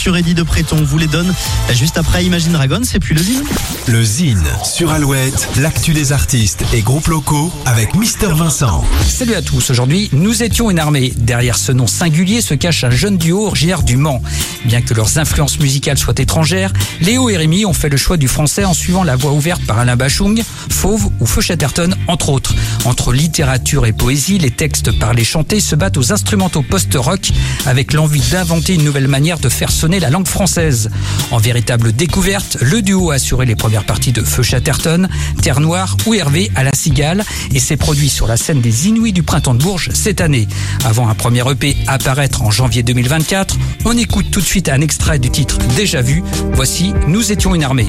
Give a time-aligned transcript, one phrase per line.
[0.00, 1.30] sur Eddie de Préton vous les donne
[1.74, 3.42] juste après Imagine Dragon, c'est plus le zine.
[3.86, 8.82] Le Zine sur Alouette, l'actu des artistes et groupes locaux avec Mister Vincent.
[9.06, 11.12] Salut à tous, aujourd'hui nous étions une armée.
[11.18, 14.22] Derrière ce nom singulier se cache un jeune duo originaire du Mans.
[14.64, 16.72] Bien que leurs influences musicales soient étrangères,
[17.02, 19.78] Léo et Rémi ont fait le choix du français en suivant la voie ouverte par
[19.78, 22.54] Alain Bachung, Fauve ou Feu Chatterton, entre autres.
[22.84, 27.30] Entre littérature et poésie, les textes parlés chantés se battent aux instrumentaux post-rock
[27.66, 30.90] avec l'envie d'inventer une nouvelle manière de faire sonner la langue française.
[31.30, 35.08] En véritable découverte, le duo a assuré les premières parties de Feu Chatterton,
[35.42, 39.12] Terre Noire ou Hervé à la Cigale et s'est produit sur la scène des Inuits
[39.12, 40.48] du Printemps de Bourges cette année.
[40.84, 45.18] Avant un premier EP apparaître en janvier 2024, on écoute tout de suite un extrait
[45.18, 46.22] du titre Déjà vu.
[46.52, 47.88] Voici Nous étions une armée.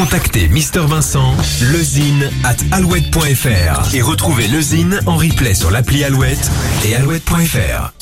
[0.00, 6.50] Contacter Mister Vincent, lezine at alouette.fr et retrouver lezine en replay sur l'appli Alouette
[6.86, 7.92] et alouette.fr.